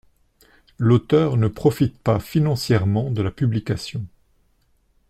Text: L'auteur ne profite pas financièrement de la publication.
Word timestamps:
L'auteur 0.79 1.37
ne 1.37 1.47
profite 1.47 1.95
pas 1.99 2.19
financièrement 2.19 3.11
de 3.11 3.21
la 3.21 3.29
publication. 3.29 4.03